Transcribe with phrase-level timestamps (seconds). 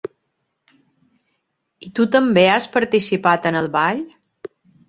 [1.87, 4.05] I tu també has participat en el ball?